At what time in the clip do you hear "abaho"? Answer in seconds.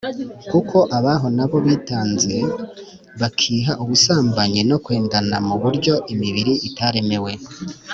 0.97-1.27